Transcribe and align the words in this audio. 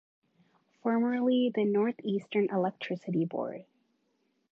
Formerly 0.81 1.51
the 1.53 1.63
North 1.63 1.93
Eastern 2.03 2.49
Electricity 2.49 3.23
Board. 3.23 3.65